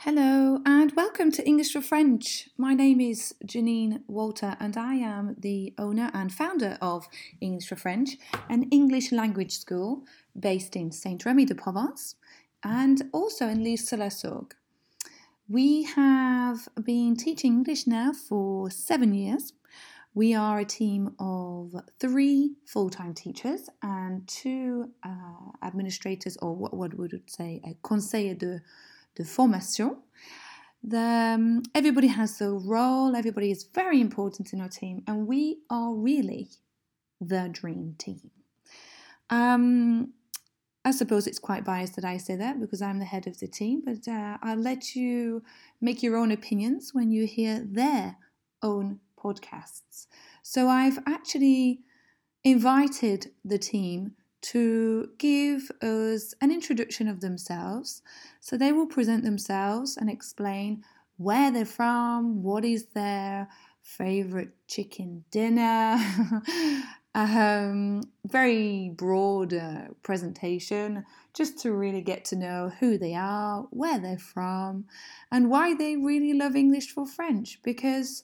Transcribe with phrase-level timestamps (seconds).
[0.00, 2.50] Hello and welcome to English for French.
[2.58, 7.08] My name is Janine Walter and I am the owner and founder of
[7.40, 8.18] English for French,
[8.50, 10.04] an English language school
[10.38, 12.14] based in Saint Remy de Provence
[12.62, 14.54] and also in L'Isle sur la Sorgue.
[15.48, 19.54] We have been teaching English now for seven years.
[20.14, 26.74] We are a team of three full time teachers and two uh, administrators, or what,
[26.74, 28.60] what would say, a conseiller de
[29.16, 29.96] de formation.
[30.82, 35.58] The, um, everybody has a role, everybody is very important in our team, and we
[35.68, 36.50] are really
[37.20, 38.30] the dream team.
[39.30, 40.12] Um,
[40.84, 43.48] I suppose it's quite biased that I say that because I'm the head of the
[43.48, 45.42] team, but uh, I'll let you
[45.80, 48.16] make your own opinions when you hear their
[48.62, 50.06] own podcasts.
[50.42, 51.80] So I've actually
[52.44, 58.02] invited the team to give us an introduction of themselves.
[58.40, 60.84] So they will present themselves and explain
[61.16, 63.48] where they're from, what is their
[63.82, 65.98] favorite chicken dinner.
[67.16, 73.98] um, very broad uh, presentation just to really get to know who they are, where
[73.98, 74.84] they're from,
[75.32, 77.58] and why they really love English for French.
[77.62, 78.22] Because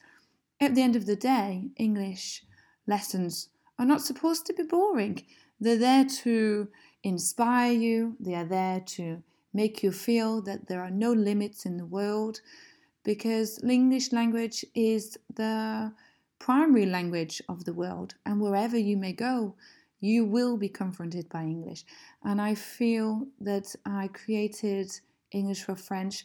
[0.61, 2.45] at the end of the day, English
[2.87, 3.49] lessons
[3.83, 5.25] are not supposed to be boring.
[5.61, 6.69] They're there to
[7.03, 11.77] inspire you, they are there to make you feel that there are no limits in
[11.77, 12.41] the world
[13.05, 15.93] because the English language is the
[16.39, 19.55] primary language of the world, and wherever you may go,
[20.01, 21.85] you will be confronted by English.
[22.23, 24.93] And I feel that I created
[25.33, 26.25] English for French,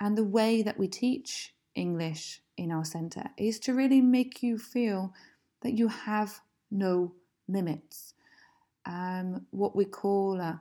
[0.00, 4.56] and the way that we teach English in our center is to really make you
[4.58, 5.12] feel
[5.62, 7.12] that you have no
[7.48, 8.14] limits
[8.86, 10.54] um, what we call uh,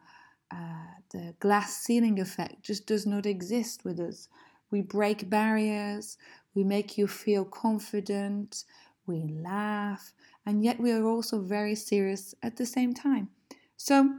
[1.11, 4.27] the glass ceiling effect just does not exist with us.
[4.71, 6.17] We break barriers,
[6.53, 8.65] we make you feel confident,
[9.05, 10.13] we laugh,
[10.45, 13.29] and yet we are also very serious at the same time.
[13.77, 14.17] So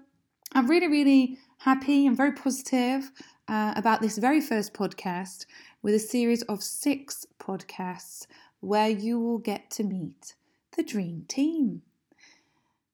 [0.53, 3.11] I'm really, really happy and very positive
[3.49, 5.47] uh, about this very first podcast
[5.83, 8.27] with a series of six podcasts
[8.61, 10.35] where you will get to meet
[10.77, 11.83] the dream team.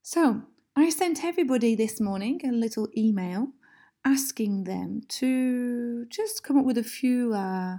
[0.02, 0.42] So,
[0.74, 3.48] I sent everybody this morning a little email
[4.04, 7.78] asking them to just come up with a few uh,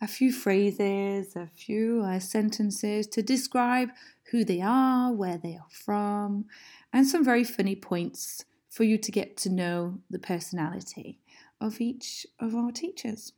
[0.00, 3.90] a few phrases, a few uh, sentences to describe
[4.30, 6.44] who they are, where they are from,
[6.92, 11.18] and some very funny points for you to get to know the personality
[11.60, 13.32] of each of our teachers.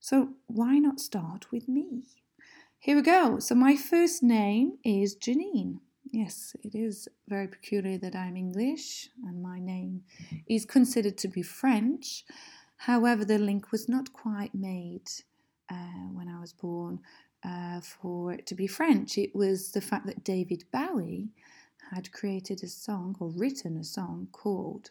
[0.00, 2.21] So, why not start with me?
[2.82, 3.38] Here we go.
[3.38, 5.78] So, my first name is Janine
[6.12, 10.02] yes, it is very peculiar that I'm English and my name
[10.46, 12.24] is considered to be French.
[12.76, 15.08] However, the link was not quite made
[15.70, 17.00] uh, when I was born
[17.44, 19.18] uh, for it to be French.
[19.18, 21.30] It was the fact that David Bowie
[21.90, 24.90] had created a song or written a song called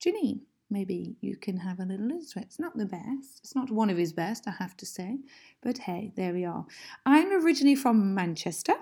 [0.00, 0.40] Janine.
[0.72, 2.42] Maybe you can have a little listen.
[2.42, 3.40] It's not the best.
[3.40, 5.18] It's not one of his best, I have to say.
[5.62, 6.64] But hey, there we are.
[7.04, 8.74] I'm originally from Manchester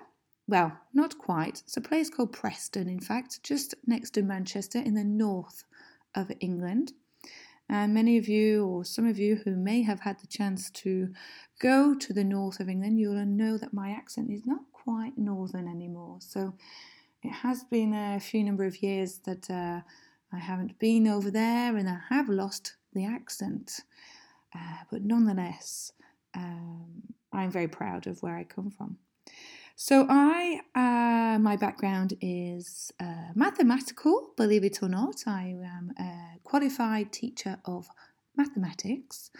[0.50, 1.62] well, not quite.
[1.64, 5.62] It's a place called Preston, in fact, just next to Manchester in the north
[6.12, 6.92] of England.
[7.68, 11.10] And many of you, or some of you who may have had the chance to
[11.60, 15.68] go to the north of England, you'll know that my accent is not quite northern
[15.68, 16.16] anymore.
[16.18, 16.54] So
[17.22, 19.82] it has been a few number of years that uh,
[20.32, 23.80] I haven't been over there and I have lost the accent.
[24.54, 25.92] Uh, but nonetheless,
[26.34, 27.02] um,
[27.32, 28.98] I'm very proud of where I come from.
[29.76, 35.22] So I, uh, my background is uh, mathematical, believe it or not.
[35.26, 37.88] I am a qualified teacher of
[38.36, 39.30] mathematics,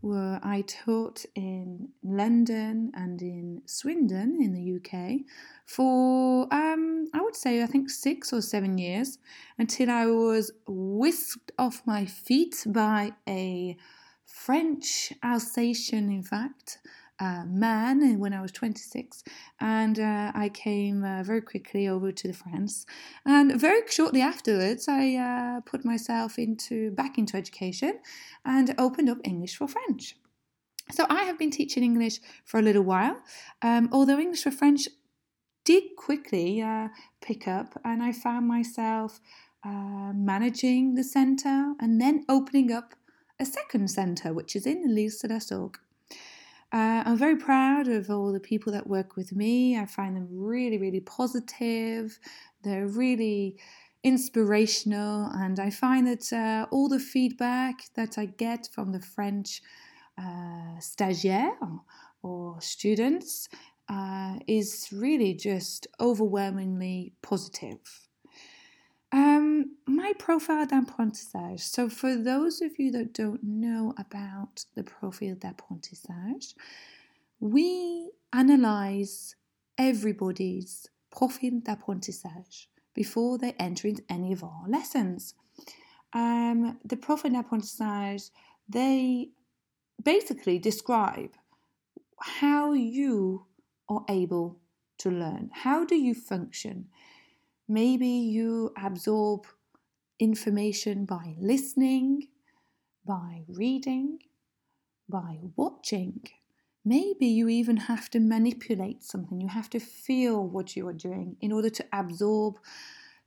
[0.00, 5.20] where I taught in London and in Swindon in the UK
[5.66, 9.18] for, um, I would say, I think six or seven years
[9.58, 13.76] until I was whisked off my feet by a
[14.24, 16.78] French Alsatian, in fact,
[17.20, 19.22] uh, man when I was 26,
[19.60, 22.86] and uh, I came uh, very quickly over to France.
[23.26, 28.00] And very shortly afterwards, I uh, put myself into back into education
[28.44, 30.16] and opened up English for French.
[30.90, 33.18] So I have been teaching English for a little while,
[33.62, 34.88] um, although English for French
[35.64, 36.88] did quickly uh,
[37.20, 39.20] pick up, and I found myself
[39.64, 42.94] uh, managing the centre and then opening up
[43.38, 45.78] a second centre, which is in L'Isle sur la Sorgue.
[46.72, 49.76] Uh, I'm very proud of all the people that work with me.
[49.76, 52.18] I find them really, really positive.
[52.62, 53.56] They're really
[54.04, 59.62] inspirational, and I find that uh, all the feedback that I get from the French
[60.16, 61.80] uh, stagiaires
[62.22, 63.48] or students
[63.88, 68.09] uh, is really just overwhelmingly positive.
[69.12, 71.60] Um, my profile d'apprentissage.
[71.60, 76.54] So, for those of you that don't know about the profile d'apprentissage,
[77.40, 79.34] we analyze
[79.76, 85.34] everybody's profile d'apprentissage before they enter into any of our lessons.
[86.12, 88.30] Um, the profile d'apprentissage,
[88.68, 89.30] they
[90.02, 91.34] basically describe
[92.20, 93.46] how you
[93.88, 94.58] are able
[94.98, 95.50] to learn.
[95.52, 96.86] How do you function?
[97.70, 99.46] Maybe you absorb
[100.18, 102.26] information by listening,
[103.06, 104.18] by reading,
[105.08, 106.20] by watching.
[106.84, 109.40] Maybe you even have to manipulate something.
[109.40, 112.58] You have to feel what you are doing in order to absorb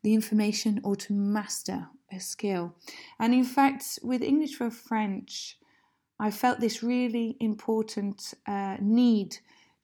[0.02, 2.76] the information or to master a skill.
[3.22, 5.58] And in fact, with English for French,
[6.20, 9.38] I felt this really important uh, need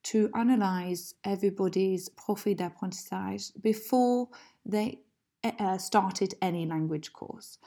[0.10, 4.28] to analyze everybody's profil d'apprentissage before
[4.66, 5.00] they
[5.44, 7.60] eh, uh, started any language course.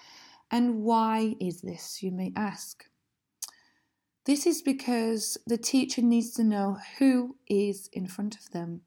[0.51, 2.85] And why is this, you may ask?
[4.25, 8.81] This is because the teacher needs to know who is in front of them.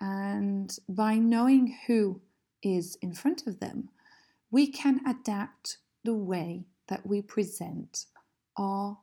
[0.00, 2.20] And by knowing who
[2.62, 3.88] is in front of them,
[4.52, 8.06] we can adapt the way that we present
[8.56, 8.98] our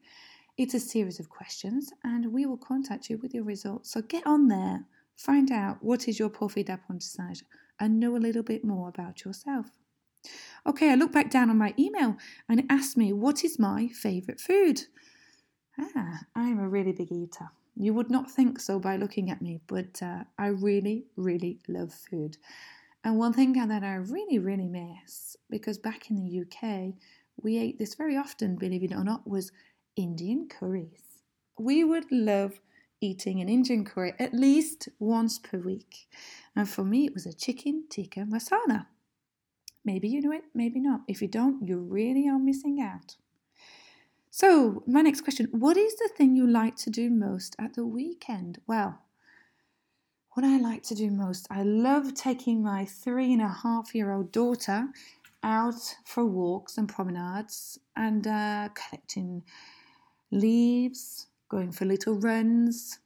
[0.58, 3.90] it's a series of questions, and we will contact you with your results.
[3.90, 4.84] So get on there
[5.16, 7.42] Find out what is your profil d'apprentissage
[7.80, 9.66] and know a little bit more about yourself.
[10.66, 12.16] Okay, I look back down on my email
[12.48, 14.82] and it asked me, What is my favourite food?
[15.78, 17.50] Ah, I'm a really big eater.
[17.76, 21.92] You would not think so by looking at me, but uh, I really, really love
[21.92, 22.38] food.
[23.04, 26.94] And one thing that I really, really miss, because back in the UK,
[27.40, 29.52] we ate this very often, believe it or not, was
[29.94, 31.20] Indian curries.
[31.58, 32.60] We would love
[33.00, 36.08] eating an Indian curry at least once per week.
[36.54, 38.86] And for me, it was a chicken tikka masala.
[39.84, 41.02] Maybe you know it, maybe not.
[41.06, 43.16] If you don't, you really are missing out.
[44.30, 47.86] So, my next question What is the thing you like to do most at the
[47.86, 48.60] weekend?
[48.66, 48.98] Well,
[50.32, 54.12] what I like to do most, I love taking my three and a half year
[54.12, 54.88] old daughter
[55.42, 59.44] out for walks and promenades and uh, collecting
[60.30, 62.98] leaves, going for little runs,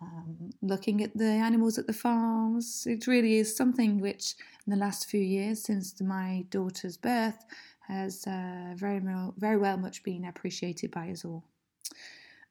[0.00, 2.86] um, looking at the animals at the farms.
[2.86, 4.34] It really is something which,
[4.66, 7.44] in the last few years since my daughter's birth,
[7.88, 9.00] has uh, very,
[9.38, 11.44] very well much been appreciated by us all.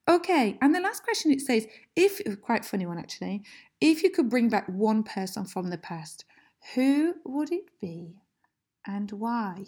[0.09, 3.43] Okay, and the last question it says, if quite funny one actually,
[3.81, 6.23] if you could bring back one person from the past,
[6.73, 8.15] who would it be
[8.85, 9.65] and why?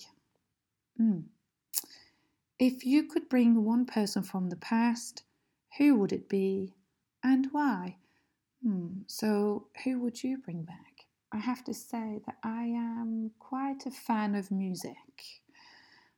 [0.98, 1.20] Hmm.
[2.58, 5.24] If you could bring one person from the past,
[5.78, 6.74] who would it be
[7.24, 7.98] and why?
[8.64, 11.06] Hmm, so who would you bring back?
[11.32, 14.98] I have to say that I am quite a fan of music.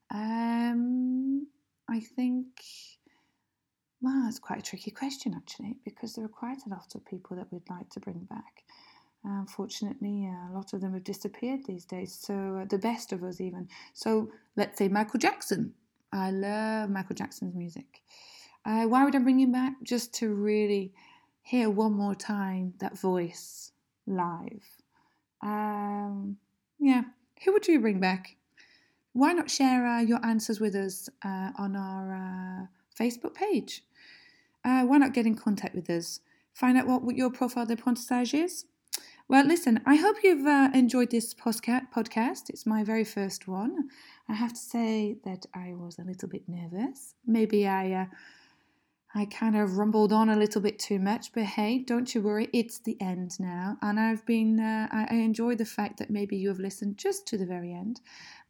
[0.10, 1.48] Um,
[1.89, 2.48] I think,
[4.01, 7.36] well, it's quite a tricky question actually, because there are quite a lot of people
[7.38, 8.63] that we'd like to bring back.
[9.24, 12.17] Unfortunately, a lot of them have disappeared these days.
[12.20, 13.67] So uh, the best of us, even.
[13.93, 15.74] So let's say Michael Jackson.
[16.12, 18.01] I love Michael Jackson's music.
[18.65, 19.73] Uh, why would I bring him back?
[19.83, 20.93] Just to really
[21.41, 23.71] hear one more time that voice
[24.05, 24.63] live.
[25.41, 26.37] Um,
[26.79, 27.03] yeah,
[27.43, 28.37] who would you bring back?
[29.13, 32.65] Why not share uh, your answers with us uh, on our uh,
[32.97, 33.83] Facebook page?
[34.63, 36.21] Uh, why not get in contact with us?
[36.53, 38.65] Find out what, your profile d'apprentissage is.
[39.27, 42.49] Well, listen, I hope you've uh, enjoyed this podcast.
[42.49, 43.89] It's my very first one.
[44.27, 47.15] I have to say that I was a little bit nervous.
[47.25, 48.07] Maybe I
[49.13, 52.47] I kind of rumbled on a little bit too much, but hey, don't you worry,
[52.53, 53.77] it's the end now.
[53.81, 57.37] And I've been, uh, I, enjoy the fact that maybe you have listened just to
[57.37, 57.99] the very end.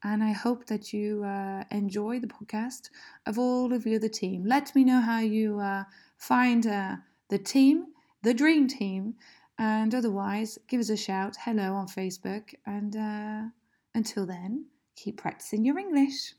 [0.03, 2.91] And I hope that you uh, enjoy the podcast
[3.25, 4.43] of all of you, the team.
[4.45, 5.85] Let me know how you uh,
[6.17, 6.97] find uh,
[7.29, 7.87] the team,
[8.21, 9.15] the dream team.
[9.57, 12.53] And otherwise, give us a shout, hello on Facebook.
[12.67, 13.49] And uh,
[13.95, 14.65] until then,
[14.95, 16.35] keep practicing your English.